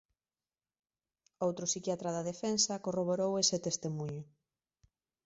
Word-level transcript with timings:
Outro 1.45 1.63
psiquiatra 1.69 2.09
da 2.15 2.27
defensa 2.31 2.81
corroborou 2.85 3.31
ese 3.43 3.57
testemuño. 3.67 4.23